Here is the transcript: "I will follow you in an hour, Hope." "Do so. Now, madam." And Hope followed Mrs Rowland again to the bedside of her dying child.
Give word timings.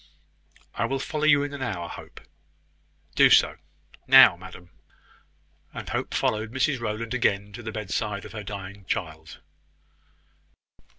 "I 0.73 0.85
will 0.85 0.97
follow 0.97 1.25
you 1.25 1.43
in 1.43 1.53
an 1.53 1.61
hour, 1.61 1.87
Hope." 1.87 2.21
"Do 3.13 3.29
so. 3.29 3.57
Now, 4.07 4.35
madam." 4.35 4.71
And 5.75 5.89
Hope 5.89 6.15
followed 6.15 6.51
Mrs 6.51 6.79
Rowland 6.79 7.13
again 7.13 7.53
to 7.53 7.61
the 7.61 7.71
bedside 7.71 8.25
of 8.25 8.31
her 8.31 8.41
dying 8.43 8.85
child. 8.85 9.37